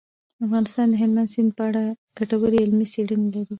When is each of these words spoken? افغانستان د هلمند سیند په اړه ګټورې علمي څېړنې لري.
افغانستان 0.45 0.87
د 0.89 0.93
هلمند 1.01 1.31
سیند 1.33 1.51
په 1.57 1.63
اړه 1.69 1.83
ګټورې 2.17 2.57
علمي 2.63 2.87
څېړنې 2.93 3.27
لري. 3.33 3.41